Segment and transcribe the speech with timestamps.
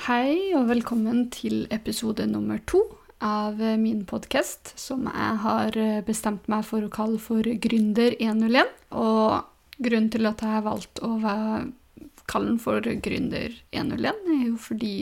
[0.00, 2.78] Hei og velkommen til episode nummer to
[3.20, 5.76] av min podkast, som jeg har
[6.06, 8.70] bestemt meg for å kalle for Gründer101.
[8.96, 9.42] Og
[9.76, 14.94] grunnen til at jeg har valgt å kalle den for Gründer101, er jo fordi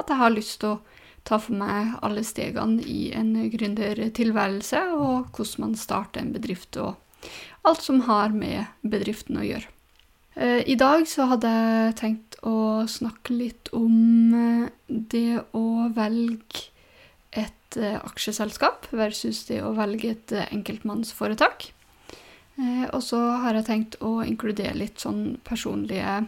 [0.00, 0.80] at jeg har lyst til å
[1.28, 6.96] ta for meg alle stegene i en gründertilværelse, og hvordan man starter en bedrift, og
[7.68, 9.68] alt som har med bedriften å gjøre.
[10.34, 16.68] Eh, I dag så hadde jeg tenkt å snakke litt om eh, det å velge
[17.34, 21.72] et eh, aksjeselskap versus det å velge et enkeltmannsforetak.
[22.60, 26.18] Og så har jeg tenkt å inkludere litt sånn personlige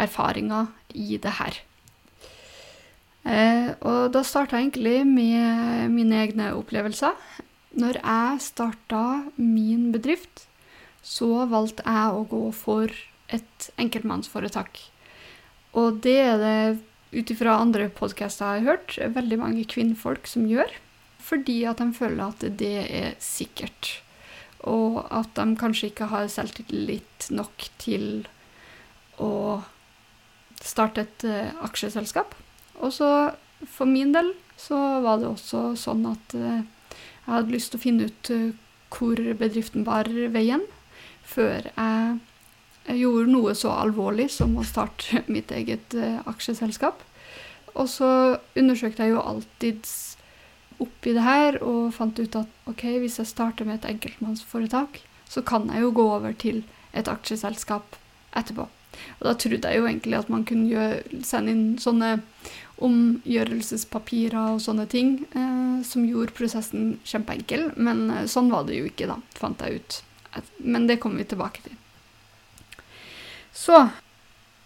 [0.00, 1.58] erfaringer i det her.
[3.84, 7.12] Og da starta jeg egentlig med mine egne opplevelser.
[7.76, 9.02] Når jeg starta
[9.36, 10.46] min bedrift,
[11.04, 12.92] så valgte jeg å gå for
[13.32, 14.80] et enkeltmannsforetak.
[15.76, 16.56] Og det er det,
[17.14, 20.72] ut ifra andre podkaster jeg har hørt, veldig mange kvinnfolk som gjør.
[21.24, 23.98] Fordi at de føler at det er sikkert.
[24.64, 28.26] Og at de kanskje ikke har selvtillit nok til
[29.20, 29.62] å
[30.64, 32.34] starte et uh, aksjeselskap.
[32.80, 33.08] Og så
[33.70, 36.62] for min del så var det også sånn at uh,
[37.24, 38.52] jeg hadde lyst til å finne ut uh,
[38.94, 40.64] hvor bedriften bar veien,
[41.24, 47.00] før jeg gjorde noe så alvorlig som å starte mitt eget uh, aksjeselskap.
[47.74, 48.08] Og så
[48.54, 49.88] undersøkte jeg jo alltid
[50.82, 55.42] oppi det her og fant ut at ok, hvis jeg starter med et enkeltmannsforetak, så
[55.42, 56.62] kan jeg jo gå over til
[56.94, 57.96] et aksjeselskap
[58.36, 58.68] etterpå.
[59.18, 62.16] Og da trodde jeg jo egentlig at man kunne gjøre, sende inn sånne
[62.84, 68.90] omgjørelsespapirer og sånne ting eh, som gjorde prosessen kjempeenkel, men eh, sånn var det jo
[68.90, 69.98] ikke, da, fant jeg ut.
[70.58, 71.76] Men det kommer vi tilbake til.
[73.54, 73.78] Så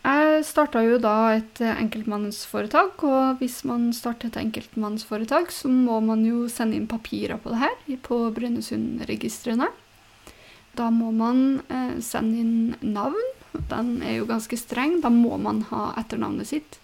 [0.09, 6.23] jeg starta jo da et enkeltmannsforetak, og hvis man starter et enkeltmannsforetak, så må man
[6.25, 9.69] jo sende inn papirer på det her på Brønnøysundregistrene.
[10.79, 13.19] Da må man eh, sende inn navn.
[13.69, 15.01] Den er jo ganske streng.
[15.03, 16.79] Da må man ha etternavnet sitt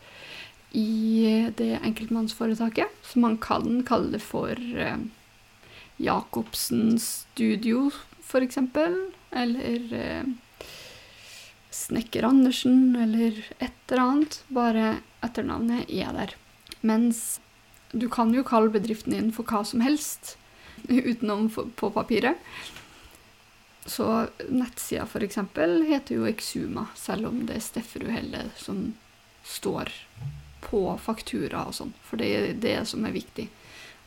[0.75, 2.91] i det enkeltmannsforetaket.
[3.07, 4.99] Så man kan kalle det for eh,
[6.03, 7.93] Jacobsen Studio,
[8.27, 8.59] f.eks.
[9.31, 10.69] Eller eh,
[11.71, 14.43] Snekker Andersen eller et eller annet.
[14.49, 16.37] Bare etternavnet er der.
[16.81, 17.41] Mens
[17.93, 20.37] du kan jo kalle bedriften din for hva som helst
[20.89, 22.39] utenom på papiret.
[23.87, 25.39] Så nettsida f.eks.
[25.89, 28.95] heter jo Exuma, selv om det er Stefferud Helle som
[29.45, 29.93] står
[30.65, 31.93] på faktura og sånn.
[32.07, 33.51] For det er det som er viktig.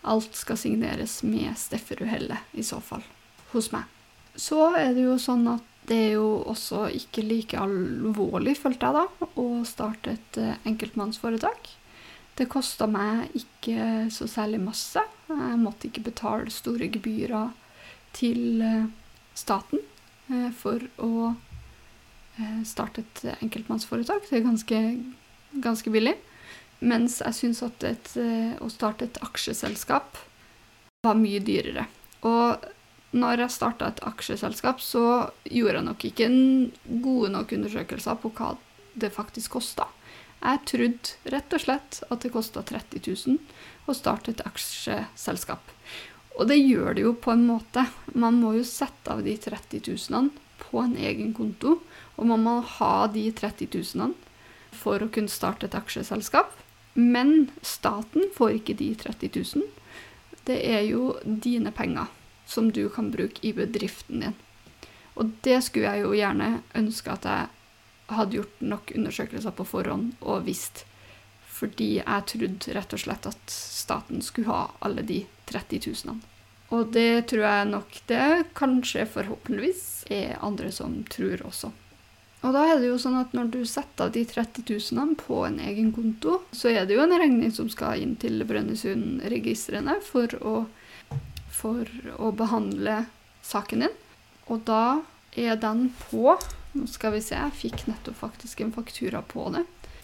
[0.08, 3.06] Alt skal signeres med Stefferud Helle, i så fall.
[3.54, 3.86] Hos meg.
[4.38, 8.98] Så er det jo sånn at det er jo også ikke like alvorlig, følte jeg
[8.98, 11.70] da, å starte et eh, enkeltmannsforetak.
[12.38, 15.02] Det kosta meg ikke så særlig masse.
[15.32, 17.54] Jeg måtte ikke betale store gebyrer
[18.18, 18.90] til eh,
[19.38, 19.82] staten
[20.30, 21.34] eh, for å
[22.70, 24.28] starte et enkeltmannsforetak.
[24.30, 24.80] Det er ganske,
[25.64, 26.14] ganske billig.
[26.86, 28.12] Mens jeg syns at et,
[28.62, 30.20] å starte et aksjeselskap
[31.02, 31.88] var mye dyrere.
[32.30, 32.68] Og
[33.18, 35.04] når jeg starta et aksjeselskap, så
[35.44, 36.30] gjorde jeg nok ikke
[37.04, 38.56] gode nok undersøkelser på hva
[38.98, 39.88] det faktisk kosta.
[40.38, 45.74] Jeg trodde rett og slett at det kosta 30 000 å starte et aksjeselskap.
[46.38, 47.88] Og det gjør det jo på en måte.
[48.14, 50.30] Man må jo sette av de 30 000
[50.62, 51.80] på en egen konto,
[52.18, 54.14] og man må ha de 30 000
[54.78, 56.54] for å kunne starte et aksjeselskap.
[56.94, 59.66] Men staten får ikke de 30 000.
[60.46, 62.14] Det er jo dine penger
[62.48, 64.36] som du kan bruke i bedriften din.
[65.18, 70.14] Og det skulle jeg jo gjerne ønske at jeg hadde gjort nok undersøkelser på forhånd
[70.22, 70.86] og visst.
[71.58, 76.22] Fordi jeg trodde rett og slett at staten skulle ha alle de 30 000.
[76.76, 81.72] Og det tror jeg nok det kanskje forhåpentligvis er andre som tror også.
[82.46, 85.40] Og da er det jo sånn at når du setter av de 30 000 på
[85.48, 90.36] en egen konto, så er det jo en regning som skal inn til Brønnøysundregistrene for
[90.46, 90.54] å
[91.58, 93.06] for å behandle
[93.46, 93.98] saken din.
[94.48, 95.02] Og da
[95.38, 96.38] er den på
[96.78, 99.64] Nå skal vi se, jeg fikk nettopp faktisk en faktura på det.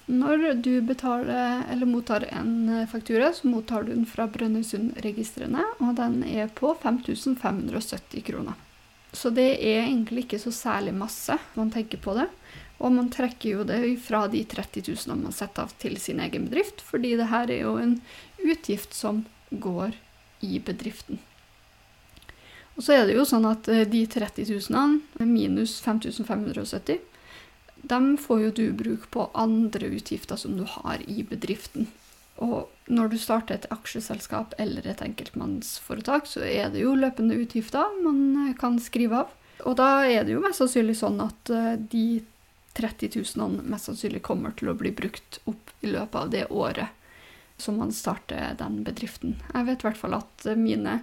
[0.09, 6.23] Når du betaler eller mottar en faktura, så mottar du den fra Brønnøysundregistrene, og den
[6.25, 8.57] er på 5570 kroner.
[9.13, 12.25] Så det er egentlig ikke så særlig masse man tenker på det.
[12.81, 16.50] Og man trekker jo det fra de 30 000 man setter av til sin egen
[16.50, 18.00] bedrift, fordi det her er jo en
[18.41, 19.94] utgift som går
[20.44, 21.21] i bedriften.
[22.75, 27.01] Og så er det jo sånn at eh, de 30 000 minus 5570,
[27.83, 31.89] dem får jo du bruk på andre utgifter som du har i bedriften.
[32.41, 37.93] Og når du starter et aksjeselskap eller et enkeltmannsforetak, så er det jo løpende utgifter
[38.01, 39.39] man eh, kan skrive av.
[39.63, 42.23] Og da er det jo mest sannsynlig sånn at eh, de
[42.73, 47.02] 30 000 mest sannsynlig kommer til å bli brukt opp i løpet av det året
[47.63, 49.38] som man starter den bedriften.
[49.54, 51.00] Jeg vet i hvert fall at mine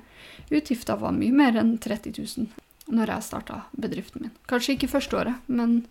[0.51, 2.51] utgifter var mye mer enn 30 000
[2.91, 4.37] når jeg starta bedriften min.
[4.51, 5.85] Kanskje ikke første året, men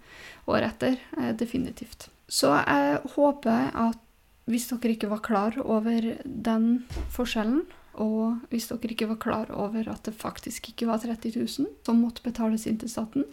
[0.49, 2.09] året etter eh, definitivt.
[2.29, 4.05] Så jeg håper at
[4.49, 6.69] hvis dere ikke var klar over den
[7.13, 7.63] forskjellen,
[7.99, 12.01] og hvis dere ikke var klar over at det faktisk ikke var 30 000 som
[12.01, 13.27] måtte betales inn til staten,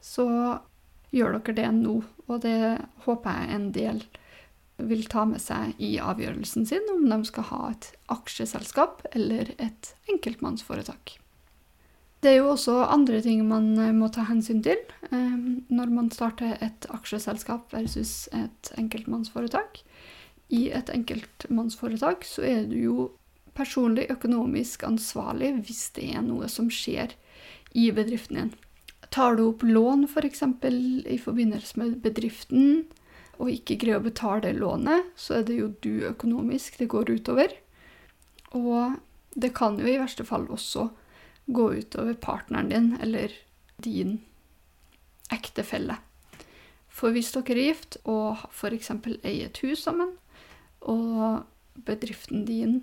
[0.00, 0.28] så
[1.14, 2.00] gjør dere det nå.
[2.28, 4.02] Og det håper jeg en del
[4.78, 9.94] vil ta med seg i avgjørelsen sin om de skal ha et aksjeselskap eller et
[10.10, 11.18] enkeltmannsforetak.
[12.22, 14.78] Det er jo også andre ting man eh, må ta hensyn til
[15.10, 15.36] eh,
[15.70, 19.82] når man starter et aksjeselskap versus et enkeltmannsforetak.
[20.48, 23.08] I et enkeltmannsforetak så er du jo
[23.58, 27.14] personlig økonomisk ansvarlig hvis det er noe som skjer
[27.78, 28.54] i bedriften din.
[29.14, 30.42] Tar du opp lån f.eks.
[30.42, 30.74] For
[31.14, 32.88] i forbindelse med bedriften,
[33.38, 37.54] og ikke greier å betale lånet, så er det jo du økonomisk det går utover.
[38.58, 38.98] Og
[39.38, 40.88] det kan jo i verste fall også
[41.46, 43.32] gå utover partneren din eller
[43.84, 44.18] din
[45.32, 46.00] ektefelle.
[46.88, 48.90] For hvis dere er gift og f.eks.
[49.22, 50.16] eier et hus sammen,
[50.82, 51.44] og
[51.86, 52.80] bedriften din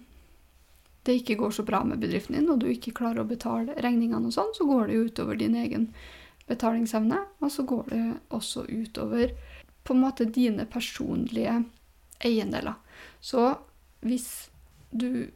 [1.05, 4.25] det ikke går så bra med bedriften din, og du ikke klarer å betale regningene,
[4.25, 5.91] og sånn, så går det jo utover din egen
[6.49, 7.19] betalingsevne.
[7.45, 9.35] Og så går det også utover
[9.85, 11.59] på en måte dine personlige
[12.25, 12.73] eiendeler.
[13.21, 13.53] Så
[14.05, 14.49] hvis
[14.89, 15.27] du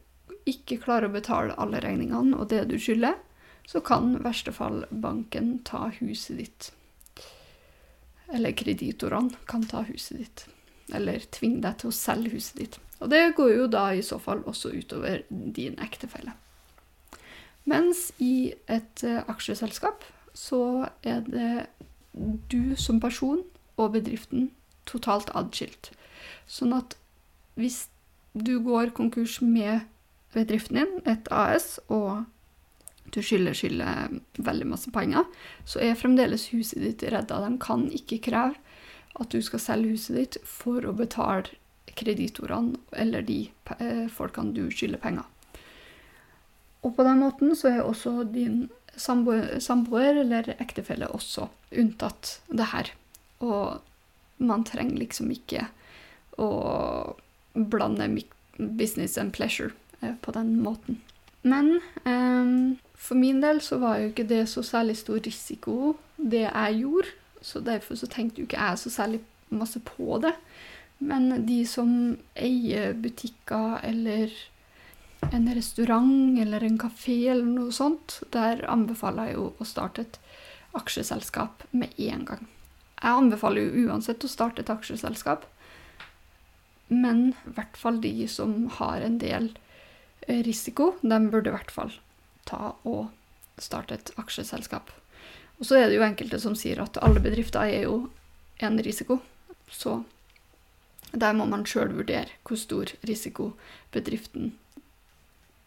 [0.48, 3.18] ikke klarer å betale alle regningene og det du skylder,
[3.68, 6.70] så kan i verste fall banken ta huset ditt.
[8.34, 10.46] Eller kreditorene kan ta huset ditt.
[10.94, 12.78] Eller tvinge deg til å selge huset ditt.
[13.00, 16.34] Og det går jo da i så fall også utover din ektefelle.
[17.70, 20.04] Mens i et uh, aksjeselskap
[20.34, 21.52] så er det
[22.50, 23.44] du som person
[23.80, 24.50] og bedriften
[24.88, 25.92] totalt adskilt.
[26.50, 26.96] Sånn at
[27.58, 27.86] hvis
[28.34, 29.86] du går konkurs med
[30.34, 32.24] bedriften din, et AS, og
[33.10, 35.26] du skylder skylder veldig masse penger,
[35.66, 37.40] så er fremdeles huset ditt redda.
[37.42, 38.58] De kan ikke kreve
[39.20, 41.50] at du skal selge huset ditt for å betale
[41.98, 43.42] kreditorene eller de
[43.80, 45.26] eh, folkene du skylder penger.
[46.86, 52.92] Og på den måten så er også din samboer eller ektefelle også unntatt det her.
[53.40, 53.80] Og
[54.40, 55.66] man trenger liksom ikke
[56.40, 56.50] å
[57.54, 58.06] blande
[58.58, 61.00] business and pleasure Eh, på den måten.
[61.42, 66.46] Men um, for min del så var jo ikke det så særlig stor risiko, det
[66.46, 67.16] jeg gjorde.
[67.40, 70.34] Så derfor så tenkte jo ikke jeg så særlig masse på det.
[70.98, 71.92] Men de som
[72.36, 74.32] eier butikker eller
[75.32, 80.20] en restaurant eller en kafé eller noe sånt, der anbefaler jeg jo å starte et
[80.76, 82.44] aksjeselskap med en gang.
[83.00, 85.46] Jeg anbefaler jo uansett å starte et aksjeselskap,
[86.90, 89.52] men i hvert fall de som har en del
[90.28, 91.92] risiko, de burde i hvert fall
[92.48, 93.08] ta og
[93.60, 94.90] starte et aksjeselskap.
[95.60, 98.10] Og så er det jo enkelte som sier at alle bedrifter er jo
[98.64, 99.20] en risiko.
[99.70, 100.02] Så
[101.12, 103.52] der må man sjøl vurdere hvor stor risiko
[103.94, 104.54] bedriften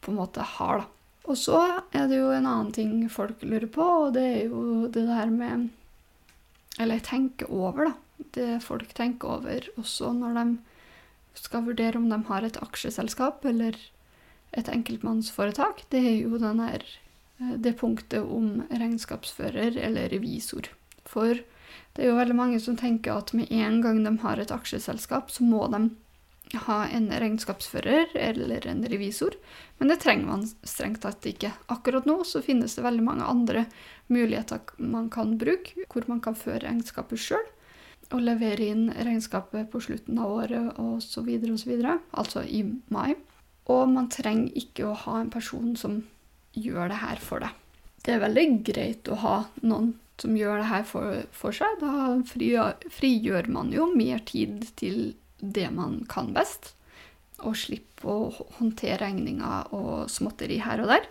[0.03, 0.89] på en måte har, da.
[1.23, 1.59] Og så
[1.95, 5.29] er det jo en annen ting folk lurer på, og det er jo det der
[5.31, 5.69] med
[6.79, 7.93] Eller tenker over, da.
[8.33, 10.45] Det folk tenker over også når de
[11.37, 13.77] skal vurdere om de har et aksjeselskap eller
[14.53, 16.83] et enkeltmannsforetak, det er jo her,
[17.39, 20.69] eh, det punktet om regnskapsfører eller revisor.
[21.05, 21.41] For
[21.93, 25.31] det er jo veldig mange som tenker at med en gang de har et aksjeselskap,
[25.31, 25.89] så må de
[26.67, 29.35] ha en regnskapsfører eller en revisor,
[29.79, 31.51] men det trenger man strengt tatt ikke.
[31.73, 33.65] Akkurat nå så finnes det veldig mange andre
[34.13, 37.45] muligheter man kan bruke, hvor man kan føre regnskapet sjøl
[38.13, 41.73] og levere inn regnskapet på slutten av året osv., osv.,
[42.11, 42.61] altså i
[42.93, 43.15] mai.
[43.71, 46.01] Og man trenger ikke å ha en person som
[46.53, 47.55] gjør det her for deg.
[48.03, 51.79] Det er veldig greit å ha noen som gjør det her for, for seg.
[51.81, 56.73] Da frigjør man jo mer tid til det man kan best,
[57.43, 61.07] og slippe å håndtere regninger og småtteri her og der.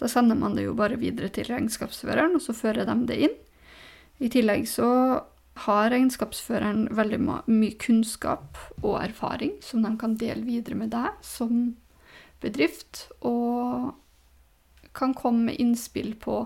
[0.00, 3.36] Da sender man det jo bare videre til regnskapsføreren, og så fører de det inn.
[4.20, 4.88] I tillegg så
[5.64, 11.74] har regnskapsføreren veldig mye kunnskap og erfaring som de kan dele videre med deg som
[12.40, 13.92] bedrift, og
[14.96, 16.44] kan komme med innspill på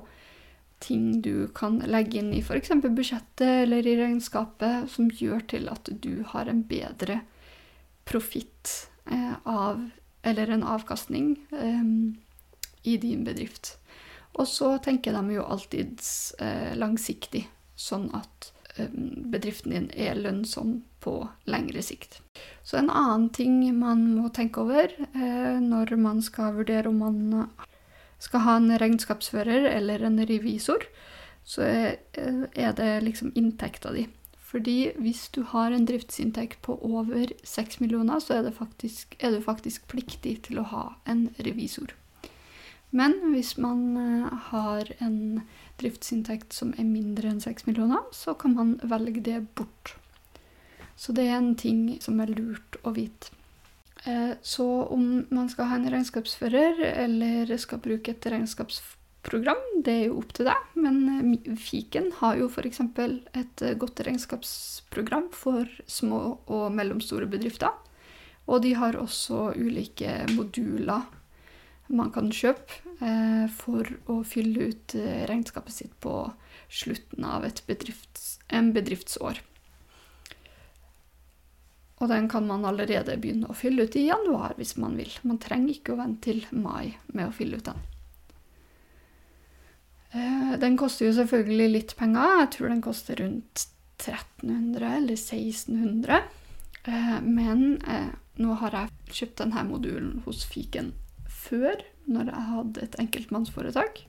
[0.85, 2.73] ting du kan legge inn i f.eks.
[2.85, 7.23] budsjettet eller i regnskapet, som gjør til at du har en bedre
[8.05, 9.91] profitt eh, av
[10.25, 11.89] Eller en avkastning eh,
[12.89, 13.75] i din bedrift.
[14.41, 16.01] Og så tenker de jo alltid
[16.41, 17.45] eh, langsiktig,
[17.77, 18.89] sånn at eh,
[19.35, 22.23] bedriften din er lønnsom på lengre sikt.
[22.65, 27.21] Så en annen ting man må tenke over eh, når man skal vurdere om man
[28.19, 30.87] skal ha en regnskapsfører eller en revisor,
[31.45, 34.07] så er, det liksom inntekta di.
[34.39, 39.43] Fordi hvis du har en driftsinntekt på over 6 millioner, så er, faktisk, er, du
[39.43, 41.91] faktisk pliktig til å ha en revisor.
[42.95, 45.43] Men hvis man eh, har en
[45.83, 49.97] driftsinntekt som er mindre enn 6 millioner, så kan man velge det bort.
[50.95, 53.35] Så det er en ting som er lurt å vite.
[54.05, 60.05] Eh, så om man skal ha en regnskapsfører eller skal bruke et regnskapsprogram, det er
[60.11, 60.69] jo opp til deg.
[60.77, 61.01] Men
[61.33, 62.83] eh, Fiken har jo f.eks.
[62.85, 67.73] et eh, godt regnskapsprogram for små og mellomstore bedrifter.
[68.45, 71.07] Og de har også ulike moduler
[71.89, 72.81] man kan kjøpe
[73.53, 74.95] for å fylle ut
[75.29, 76.13] regnskapet sitt på
[76.73, 79.43] slutten av bedrifts, en bedriftsår.
[82.03, 85.13] Og den kan man allerede begynne å fylle ut i januar hvis man vil.
[85.23, 87.85] Man trenger ikke å vente til mai med å fylle ut den.
[90.15, 92.41] Eh, den koster jo selvfølgelig litt penger.
[92.43, 93.67] Jeg tror den koster rundt
[93.99, 96.21] 1300 eller 1600.
[96.85, 98.11] Eh, men eh,
[98.43, 100.93] nå har jeg kjøpt denne modulen hos Fiken
[101.31, 104.05] før, når jeg hadde et enkeltmannsforetak.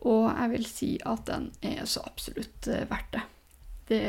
[0.00, 3.24] Og jeg vil si at den er så absolutt verdt det.
[3.90, 4.04] det.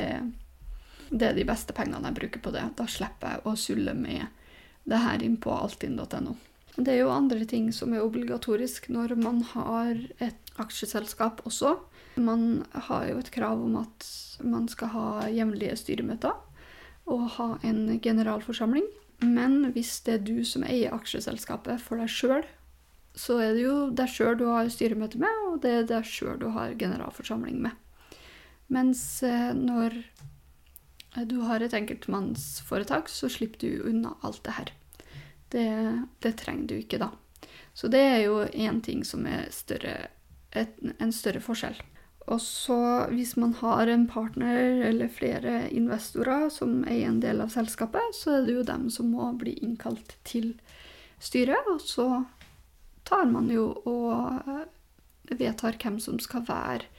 [1.11, 2.63] Det er de beste pengene jeg bruker på det.
[2.79, 4.23] Da slipper jeg å sulle med
[4.87, 6.37] det her inn på altinn.no.
[6.77, 11.75] Det er jo andre ting som er obligatorisk når man har et aksjeselskap også.
[12.15, 14.07] Man har jo et krav om at
[14.43, 16.31] man skal ha jevnlige styremøter
[17.11, 18.87] og ha en generalforsamling.
[19.21, 22.47] Men hvis det er du som eier aksjeselskapet for deg sjøl,
[23.13, 26.39] så er det jo deg sjøl du har styremøte med, og det er deg sjøl
[26.39, 27.75] du har generalforsamling med.
[28.71, 29.97] Mens eh, når
[31.15, 34.73] du har et enkeltmannsforetak, så slipper du unna alt det her.
[35.51, 35.67] Det,
[36.23, 37.11] det trenger du ikke da.
[37.73, 40.11] Så det er jo én ting som er større,
[40.55, 41.79] et, en større forskjell.
[42.31, 42.79] Og så
[43.11, 48.37] hvis man har en partner eller flere investorer som eier en del av selskapet, så
[48.37, 50.53] er det jo dem som må bli innkalt til
[51.19, 51.67] styret.
[51.73, 52.07] Og så
[53.07, 54.67] tar man jo og eh,
[55.31, 56.90] vedtar hvem som skal være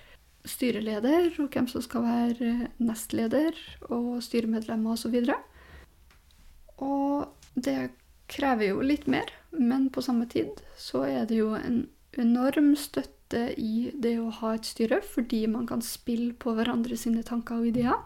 [0.48, 3.56] styreleder, og hvem som skal være nestleder
[3.88, 5.18] og styremedlemmer osv.
[5.22, 7.92] Og, og det
[8.32, 11.84] krever jo litt mer, men på samme tid så er det jo en
[12.18, 17.24] enorm støtte i det å ha et styre, fordi man kan spille på hverandre sine
[17.26, 17.98] tanker og ideer.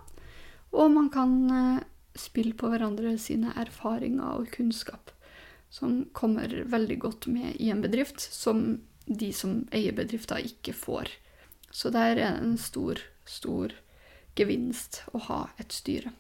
[0.77, 1.85] Og man kan eh,
[2.19, 5.11] spille på hverandre sine erfaringer og kunnskap,
[5.71, 11.11] som kommer veldig godt med i en bedrift, som de som eier bedrifter, ikke får.
[11.71, 13.75] Så det er en stor, stor
[14.37, 16.13] gevinst å ha et styre.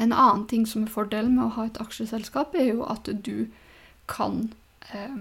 [0.00, 3.48] En annen ting som er fordelen med å ha et aksjeselskap, er jo at du
[4.10, 4.48] kan
[4.90, 5.18] eh,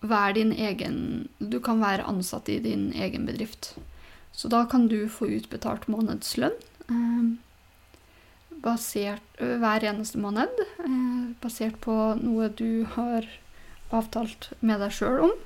[0.00, 0.96] være din egen
[1.38, 3.74] Du kan være ansatt i din egen bedrift.
[4.32, 6.56] Så da kan du få utbetalt månedslønn
[6.88, 7.30] eh,
[8.64, 13.28] basert, hver eneste måned, eh, basert på noe du har
[13.94, 15.36] avtalt med deg sjøl om.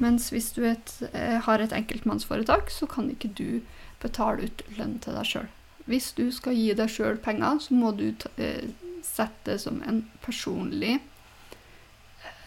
[0.00, 3.60] Mens hvis du et, uh, har et enkeltmannsforetak, så kan ikke du
[4.00, 5.50] betale ut lønn til deg sjøl.
[5.90, 8.68] Hvis du skal gi deg sjøl penger, så må du eh,
[9.02, 10.98] sette det som en personlig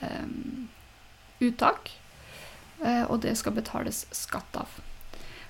[0.05, 0.27] eh,
[1.43, 1.91] uttak,
[2.83, 4.79] eh, og det skal betales skatt av.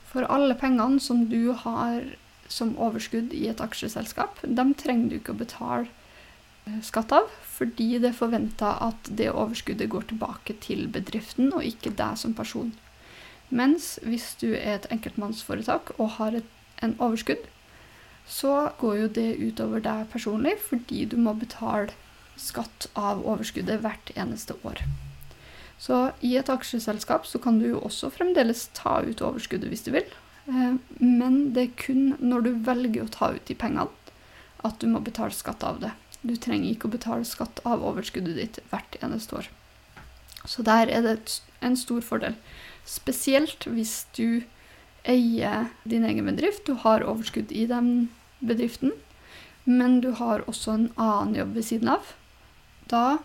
[0.09, 2.13] For alle pengene som du har
[2.51, 5.88] som overskudd i et aksjeselskap, dem trenger du ikke å betale
[6.65, 11.65] eh, skatt av, fordi det er forventa at det overskuddet går tilbake til bedriften, og
[11.65, 12.74] ikke deg som person.
[13.53, 16.48] Mens hvis du er et enkeltmannsforetak og har et,
[16.81, 17.45] en overskudd,
[18.25, 21.93] så går jo det utover deg personlig, fordi du må betale
[22.39, 24.81] skatt av overskuddet hvert eneste år.
[25.77, 29.91] Så i et aksjeselskap så kan du jo også fremdeles ta ut overskuddet hvis du
[29.93, 30.07] vil.
[30.48, 33.91] Eh, men det er kun når du velger å ta ut de pengene,
[34.63, 35.91] at du må betale skatt av det.
[36.24, 39.50] Du trenger ikke å betale skatt av overskuddet ditt hvert eneste år.
[40.48, 41.18] Så der er det
[41.63, 42.36] en stor fordel.
[42.88, 44.44] Spesielt hvis du
[45.08, 48.96] eier din egen bedrift, du har overskudd i den bedriften,
[49.63, 52.15] men du har også en annen jobb ved siden av.
[52.92, 53.20] Da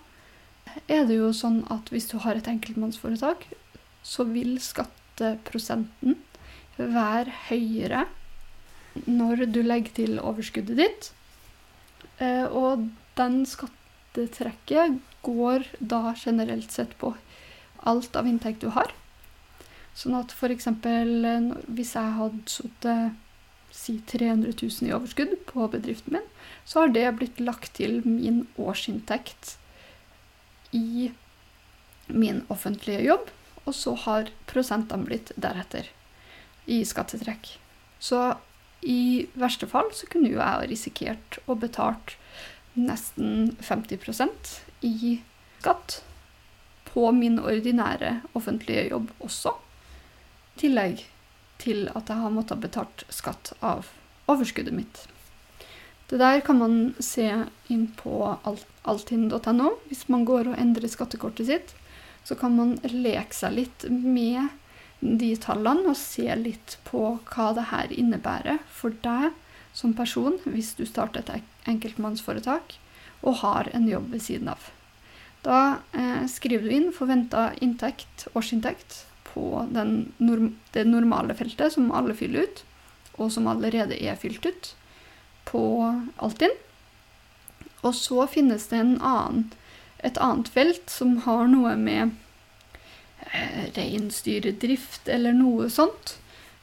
[0.87, 3.47] er det jo sånn at hvis du har et enkeltmannsforetak,
[4.03, 6.19] så vil skatteprosenten
[6.79, 8.07] være høyere
[9.07, 11.11] når du legger til overskuddet ditt.
[12.19, 17.15] Eh, og den skattetrekket går da generelt sett på
[17.89, 18.93] alt av inntekt du har.
[19.99, 20.69] Sånn at f.eks.
[21.67, 23.17] hvis jeg hadde sittet
[23.75, 26.29] si 300 000 i overskudd på bedriften min,
[26.65, 29.57] så har det blitt lagt til min årsinntekt
[30.77, 31.11] i
[32.09, 33.29] min offentlige jobb,
[33.67, 35.91] og så har prosentene blitt deretter
[36.69, 37.59] i skattetrekk.
[38.01, 38.23] Så
[38.83, 42.15] i verste fall så kunne jo jeg risikert å betalt
[42.79, 44.53] nesten 50%
[44.87, 45.19] i
[45.59, 46.01] skatt
[46.93, 49.55] på min ordinære offentlige jobb også.
[50.55, 51.05] I tillegg
[51.63, 53.91] til at jeg har måttet betalt skatt av
[54.31, 55.07] overskuddet mitt.
[56.09, 57.27] Det der kan man se
[57.69, 58.23] inn på
[58.89, 59.73] altinn.no.
[59.91, 61.75] Hvis man går og endrer skattekortet sitt,
[62.25, 64.49] så kan man leke seg litt med
[65.01, 69.31] de tallene og se litt på hva det her innebærer for deg
[69.77, 72.79] som person hvis du starter et enkeltmannsforetak
[73.23, 74.71] og har en jobb ved siden av.
[75.47, 82.17] Da eh, skriver du inn forventa inntekt, årsinntekt, på norm det normale feltet som alle
[82.17, 82.63] fyller ut,
[83.19, 84.71] og som allerede er fylt ut
[85.49, 85.63] på
[86.17, 86.55] Altinn.
[87.85, 89.51] Og så finnes det annen,
[90.03, 92.17] et annet felt som har noe med
[93.77, 96.17] reinsdyrdrift eller noe sånt,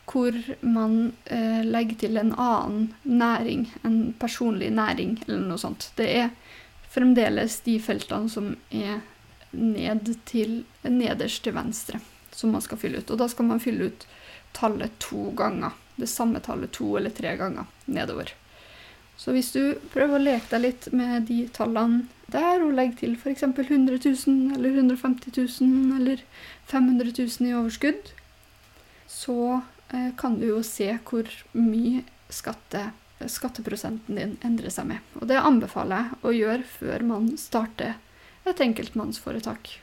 [0.05, 5.89] hvor man eh, legger til en annen næring, en personlig næring eller noe sånt.
[5.97, 6.29] Det er
[6.93, 9.01] fremdeles de feltene som er
[9.55, 12.01] ned til, nederst til venstre
[12.35, 13.11] som man skal fylle ut.
[13.11, 14.07] Og da skal man fylle ut
[14.55, 15.75] tallet to ganger.
[15.95, 18.33] Det samme tallet to eller tre ganger nedover.
[19.17, 23.15] Så hvis du prøver å leke deg litt med de tallene der, og legger til
[23.15, 23.45] f.eks.
[23.45, 25.31] 100 000 eller 150
[25.61, 26.25] 000 eller
[26.67, 28.11] 500 000 i overskudd,
[29.07, 29.61] så
[29.93, 32.03] eh, kan du jo se hvor mye
[32.33, 32.89] skatte,
[33.31, 35.15] skatteprosenten din endrer seg med.
[35.21, 37.95] Og det anbefaler jeg å gjøre før man starter
[38.45, 39.77] et enkeltmannsforetak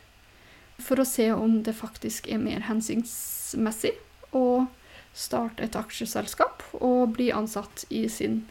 [0.83, 3.95] for å se om det faktisk er mer hensiktsmessig
[4.37, 4.67] å
[5.13, 8.43] starte et aksjeselskap og bli ansatt i sin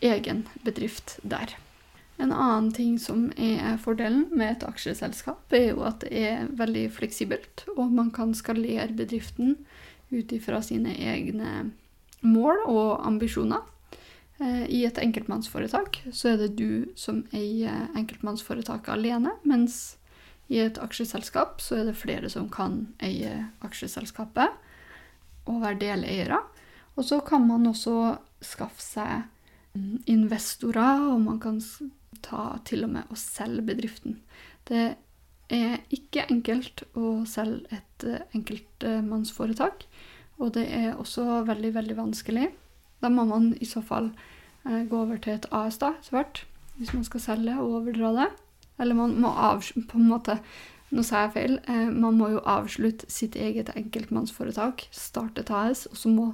[0.00, 1.54] egen bedrift der.
[2.16, 6.86] En annen ting som er fordelen med et aksjeselskap, er jo at det er veldig
[6.94, 9.56] fleksibelt, og man kan skalere bedriften
[10.14, 11.72] ut ifra sine egne
[12.22, 13.64] mål og ambisjoner.
[14.38, 19.96] Eh, I et enkeltmannsforetak så er det du som eier enkeltmannsforetaket alene, mens
[20.52, 24.54] i et aksjeselskap så er det flere som kan eie aksjeselskapet
[25.50, 26.40] og være deleiere.
[26.94, 29.24] Og så kan man også skaffe seg
[30.06, 31.60] investorer, og man kan
[32.24, 34.20] ta til og med og selge bedriften.
[34.68, 34.84] Det
[35.52, 39.84] er ikke enkelt å selge et eh, enkeltmannsforetak,
[40.38, 42.48] og det er også veldig, veldig vanskelig.
[43.02, 44.10] Da må man i så fall
[44.64, 46.46] eh, gå over til et AS da, etter
[46.78, 48.30] hvis man skal selge og overdra det.
[48.82, 49.30] Eller man må
[49.88, 50.40] På en måte
[50.94, 51.54] Nå sa jeg feil.
[51.66, 56.26] Eh, man må jo avslutte sitt eget enkeltmannsforetak, starte et AS, og så må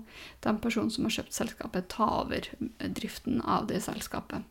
[0.44, 2.50] den personen som har kjøpt selskapet, ta over
[2.98, 4.44] driften av det selskapet.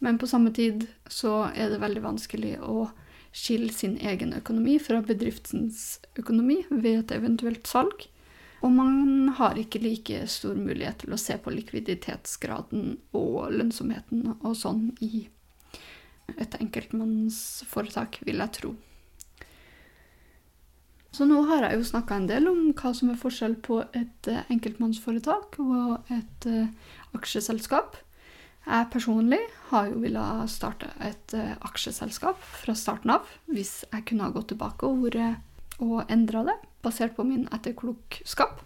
[0.00, 2.88] Men på samme tid så er det veldig vanskelig å
[3.30, 8.08] skille sin egen økonomi fra bedriftens økonomi ved et eventuelt salg.
[8.64, 14.56] Og man har ikke like stor mulighet til å se på likviditetsgraden og lønnsomheten og
[14.58, 15.28] sånn i
[16.38, 18.74] et enkeltmannsforetak, vil jeg tro.
[21.10, 24.30] Så nå har jeg jo snakka en del om hva som er forskjell på et
[24.30, 26.68] eh, enkeltmannsforetak og et uh,
[27.18, 27.98] aksjeselskap.
[28.62, 29.40] Jeg personlig
[29.72, 34.52] har jo villet starte et uh, aksjeselskap fra starten av, hvis jeg kunne ha gått
[34.52, 35.18] tilbake og,
[35.82, 38.62] og endra det, basert på min etterklokskap.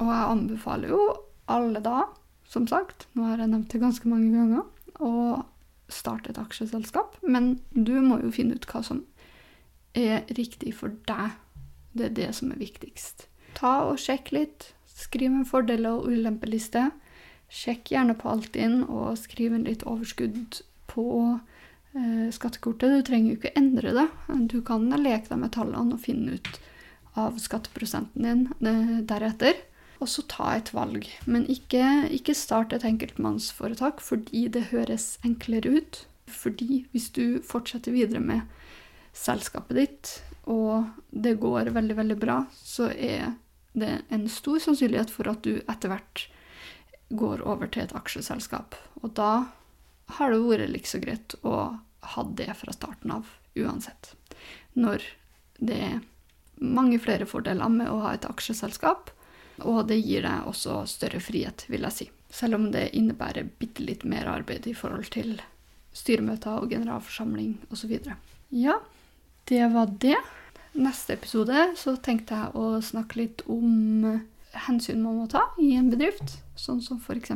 [0.00, 1.04] Og jeg anbefaler jo
[1.52, 2.06] alle da,
[2.48, 4.64] som sagt, nå har jeg nevnt det ganske mange ganger,
[5.02, 5.42] å
[5.92, 9.04] starte et aksjeselskap, men du må jo finne ut hva som
[9.92, 11.36] er riktig for deg.
[11.92, 13.26] Det er det som er viktigst.
[13.58, 14.72] Ta og sjekk litt.
[14.88, 16.90] Skriv en fordeler- og ulempeliste.
[17.52, 21.06] Sjekk gjerne på Altinn og skriv en litt overskudd på
[21.96, 22.96] eh, skattekortet.
[22.96, 24.06] Du trenger jo ikke endre det.
[24.48, 26.54] Du kan leke deg med tallene og finne ut
[27.20, 29.60] av skatteprosenten din eh, deretter
[30.02, 31.06] og så ta et valg.
[31.30, 36.02] Men ikke, ikke start et enkeltmannsforetak fordi det høres enklere ut.
[36.26, 38.42] Fordi hvis du fortsetter videre med
[39.12, 40.12] selskapet ditt,
[40.50, 43.34] og det går veldig, veldig bra, så er
[43.72, 46.26] det en stor sannsynlighet for at du etter hvert
[47.12, 48.76] går over til et aksjeselskap.
[49.02, 49.46] Og da
[50.18, 51.56] har det vært like så greit å
[52.12, 54.14] ha det fra starten av uansett.
[54.72, 55.02] når
[55.60, 56.00] det er
[56.56, 59.10] mange flere fordeler med å ha et aksjeselskap,
[59.60, 62.06] og det gir deg også større frihet, vil jeg si.
[62.32, 65.36] Selv om det innebærer bitte litt mer arbeid i forhold til
[65.92, 67.92] styremøter og generalforsamling osv.
[68.48, 68.78] Ja,
[69.50, 70.20] det var det.
[70.72, 74.22] Neste episode så tenkte jeg å snakke litt om
[74.66, 77.30] hensyn man må ta i en bedrift, sånn som f.eks.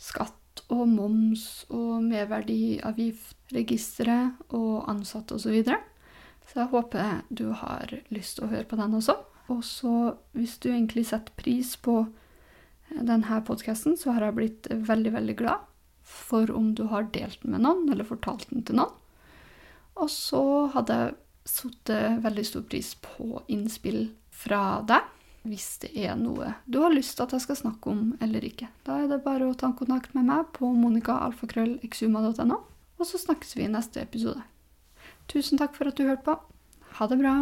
[0.00, 5.42] skatt og moms og merverdiavgiftregisteret og ansatte osv.
[5.46, 5.78] Så, videre.
[6.48, 9.14] så jeg håper du har lyst til å høre på den også.
[9.52, 9.94] Og så
[10.34, 12.06] hvis du egentlig setter pris på
[12.90, 15.58] denne podkasten, så har jeg blitt veldig, veldig glad
[16.06, 18.94] for om du har delt med noen, eller fortalt den til noen.
[19.96, 20.42] Og så
[20.74, 21.14] hadde jeg
[21.46, 21.92] satt
[22.24, 25.04] veldig stor pris på innspill fra deg,
[25.46, 28.68] hvis det er noe du har lyst til at jeg skal snakke om eller ikke.
[28.86, 32.58] Da er det bare å ta kontakt med meg på monicaalfakrøllexuma.no,
[32.98, 34.42] og så snakkes vi i neste episode.
[35.30, 36.36] Tusen takk for at du hørte på.
[36.98, 37.36] Ha det bra.